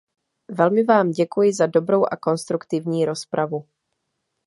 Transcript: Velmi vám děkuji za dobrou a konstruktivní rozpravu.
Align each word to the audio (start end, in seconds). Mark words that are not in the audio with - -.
Velmi 0.51 0.83
vám 0.83 1.11
děkuji 1.11 1.53
za 1.53 1.67
dobrou 1.67 2.05
a 2.05 2.17
konstruktivní 2.17 3.05
rozpravu. 3.05 3.65